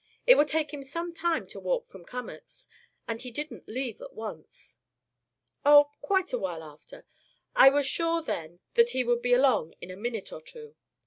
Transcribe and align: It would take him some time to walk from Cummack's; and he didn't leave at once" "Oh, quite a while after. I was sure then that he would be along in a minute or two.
It 0.25 0.33
would 0.33 0.47
take 0.47 0.73
him 0.73 0.81
some 0.81 1.13
time 1.13 1.45
to 1.45 1.59
walk 1.59 1.85
from 1.85 2.05
Cummack's; 2.05 2.67
and 3.07 3.21
he 3.21 3.29
didn't 3.29 3.69
leave 3.69 4.01
at 4.01 4.15
once" 4.15 4.79
"Oh, 5.63 5.91
quite 6.01 6.33
a 6.33 6.39
while 6.39 6.63
after. 6.63 7.05
I 7.55 7.69
was 7.69 7.85
sure 7.85 8.19
then 8.23 8.61
that 8.73 8.89
he 8.97 9.03
would 9.03 9.21
be 9.21 9.33
along 9.33 9.75
in 9.79 9.91
a 9.91 9.95
minute 9.95 10.33
or 10.33 10.41
two. 10.41 10.75